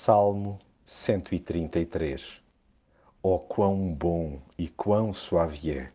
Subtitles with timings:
[0.00, 2.40] Salmo 133
[3.20, 5.92] Oh, quão bom e quão suave é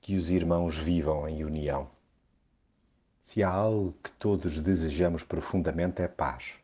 [0.00, 1.90] que os irmãos vivam em união.
[3.24, 6.54] Se há algo que todos desejamos profundamente é paz.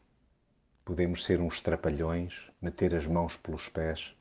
[0.85, 4.15] Podemos ser uns trapalhões, meter as mãos pelos pés,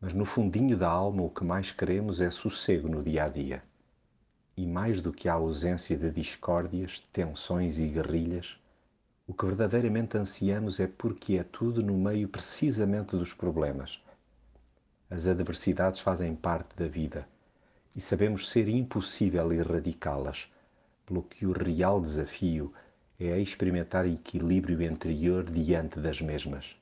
[0.00, 3.60] mas no fundinho da alma o que mais queremos é sossego no dia a dia.
[4.56, 8.56] E mais do que a ausência de discórdias, tensões e guerrilhas,
[9.28, 14.02] o que verdadeiramente ansiamos é porque é tudo no meio precisamente dos problemas.
[15.10, 17.28] As adversidades fazem parte da vida
[17.94, 20.50] e sabemos ser impossível erradicá-las,
[21.04, 22.72] pelo que o real desafio
[23.20, 26.74] é experimentar equilíbrio interior diante das mesmas.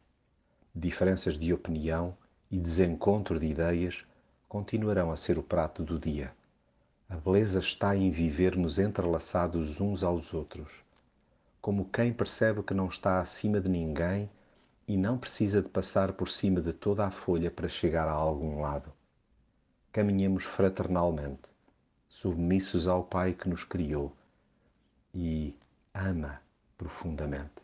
[0.73, 2.17] Diferenças de opinião
[2.49, 4.07] e desencontro de ideias
[4.49, 6.33] continuarão a ser o prato do dia.
[7.09, 10.87] A beleza está em vivermos entrelaçados uns aos outros
[11.67, 14.31] como quem percebe que não está acima de ninguém
[14.87, 18.61] e não precisa de passar por cima de toda a folha para chegar a algum
[18.61, 18.93] lado.
[19.91, 21.51] Caminhemos fraternalmente,
[22.09, 24.13] submissos ao Pai que nos criou
[25.13, 25.57] e
[25.93, 26.41] ama
[26.79, 27.61] profundamente.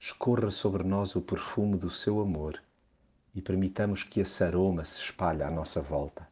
[0.00, 2.58] Escorra sobre nós o perfume do seu amor
[3.34, 6.26] e permitamos que esse aroma se espalhe à nossa volta.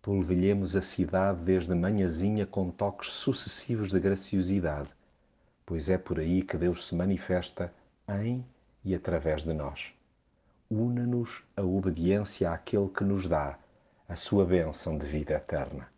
[0.00, 4.88] Polvilhemos a cidade desde manhãzinha com toques sucessivos de graciosidade
[5.66, 7.72] pois é por aí que Deus se manifesta
[8.08, 8.44] em
[8.84, 9.92] e através de nós.
[10.70, 13.58] Una-nos a obediência àquele que nos dá
[14.08, 15.93] a sua bênção de vida eterna.